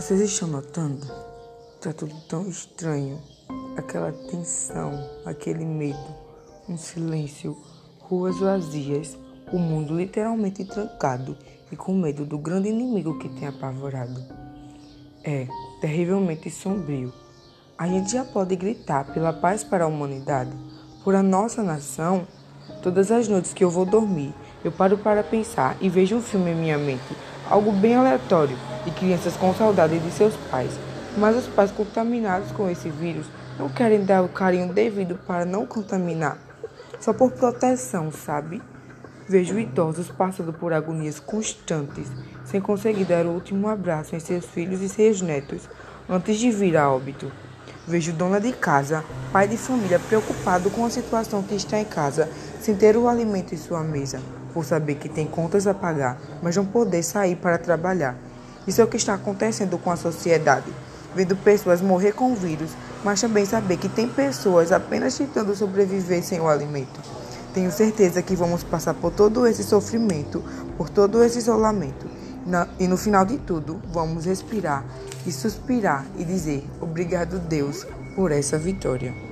Vocês 0.00 0.22
estão 0.22 0.48
notando? 0.48 1.06
Tá 1.78 1.92
tudo 1.92 2.14
tão 2.26 2.48
estranho. 2.48 3.20
Aquela 3.76 4.10
tensão, 4.10 4.98
aquele 5.26 5.62
medo, 5.62 5.98
um 6.66 6.78
silêncio, 6.78 7.54
ruas 7.98 8.38
vazias, 8.38 9.18
o 9.52 9.58
mundo 9.58 9.94
literalmente 9.94 10.64
trancado 10.64 11.36
e 11.70 11.76
com 11.76 11.92
medo 11.92 12.24
do 12.24 12.38
grande 12.38 12.70
inimigo 12.70 13.18
que 13.18 13.28
tem 13.28 13.46
apavorado. 13.46 14.24
É 15.22 15.46
terrivelmente 15.82 16.50
sombrio. 16.50 17.12
A 17.76 17.86
gente 17.86 18.12
já 18.12 18.24
pode 18.24 18.56
gritar 18.56 19.12
pela 19.12 19.34
paz 19.34 19.62
para 19.62 19.84
a 19.84 19.88
humanidade, 19.88 20.56
por 21.04 21.14
a 21.14 21.22
nossa 21.22 21.62
nação. 21.62 22.26
Todas 22.82 23.10
as 23.10 23.28
noites 23.28 23.52
que 23.52 23.62
eu 23.62 23.68
vou 23.68 23.84
dormir, 23.84 24.32
eu 24.64 24.72
paro 24.72 24.96
para 24.96 25.22
pensar 25.22 25.76
e 25.78 25.90
vejo 25.90 26.16
um 26.16 26.22
filme 26.22 26.52
em 26.52 26.56
minha 26.56 26.78
mente, 26.78 27.14
algo 27.50 27.70
bem 27.70 27.96
aleatório, 27.96 28.56
de 28.84 28.90
crianças 28.90 29.36
com 29.36 29.54
saudade 29.54 29.98
de 29.98 30.10
seus 30.10 30.34
pais. 30.50 30.72
Mas 31.16 31.36
os 31.36 31.46
pais 31.46 31.70
contaminados 31.70 32.50
com 32.52 32.70
esse 32.70 32.88
vírus 32.88 33.26
não 33.58 33.68
querem 33.68 34.04
dar 34.04 34.22
o 34.22 34.28
carinho 34.28 34.72
devido 34.72 35.18
para 35.26 35.44
não 35.44 35.66
contaminar, 35.66 36.38
só 36.98 37.12
por 37.12 37.30
proteção, 37.32 38.10
sabe? 38.10 38.62
Vejo 39.28 39.58
idosos 39.58 40.08
passando 40.08 40.52
por 40.52 40.72
agonias 40.72 41.20
constantes, 41.20 42.08
sem 42.44 42.60
conseguir 42.60 43.04
dar 43.04 43.26
o 43.26 43.30
último 43.30 43.68
abraço 43.68 44.16
em 44.16 44.20
seus 44.20 44.44
filhos 44.46 44.80
e 44.80 44.88
seus 44.88 45.20
netos, 45.20 45.68
antes 46.08 46.38
de 46.38 46.50
vir 46.50 46.76
a 46.76 46.90
óbito. 46.90 47.30
Vejo 47.86 48.12
dona 48.12 48.40
de 48.40 48.52
casa, 48.52 49.04
pai 49.32 49.46
de 49.46 49.56
família 49.56 49.98
preocupado 49.98 50.70
com 50.70 50.84
a 50.84 50.90
situação 50.90 51.42
que 51.42 51.54
está 51.54 51.78
em 51.78 51.84
casa, 51.84 52.28
sem 52.60 52.74
ter 52.74 52.96
o 52.96 53.08
alimento 53.08 53.54
em 53.54 53.58
sua 53.58 53.82
mesa, 53.82 54.20
por 54.52 54.64
saber 54.64 54.96
que 54.96 55.08
tem 55.08 55.26
contas 55.26 55.66
a 55.66 55.74
pagar, 55.74 56.18
mas 56.42 56.56
não 56.56 56.64
poder 56.64 57.02
sair 57.02 57.36
para 57.36 57.58
trabalhar. 57.58 58.16
Isso 58.66 58.80
é 58.80 58.84
o 58.84 58.88
que 58.88 58.96
está 58.96 59.14
acontecendo 59.14 59.78
com 59.78 59.90
a 59.90 59.96
sociedade. 59.96 60.72
Vendo 61.14 61.34
pessoas 61.36 61.80
morrer 61.80 62.12
com 62.12 62.32
o 62.32 62.36
vírus, 62.36 62.70
mas 63.02 63.20
também 63.20 63.44
saber 63.44 63.76
que 63.78 63.88
tem 63.88 64.08
pessoas 64.08 64.70
apenas 64.70 65.16
tentando 65.16 65.54
sobreviver 65.56 66.22
sem 66.22 66.40
o 66.40 66.48
alimento. 66.48 67.00
Tenho 67.52 67.72
certeza 67.72 68.22
que 68.22 68.36
vamos 68.36 68.62
passar 68.62 68.94
por 68.94 69.10
todo 69.10 69.46
esse 69.46 69.64
sofrimento, 69.64 70.42
por 70.76 70.88
todo 70.88 71.24
esse 71.24 71.38
isolamento. 71.38 72.06
E 72.78 72.86
no 72.86 72.96
final 72.96 73.24
de 73.24 73.38
tudo, 73.38 73.80
vamos 73.92 74.24
respirar 74.24 74.84
e 75.26 75.32
suspirar 75.32 76.06
e 76.16 76.24
dizer 76.24 76.64
obrigado, 76.80 77.38
Deus, 77.38 77.86
por 78.14 78.30
essa 78.30 78.56
vitória. 78.56 79.29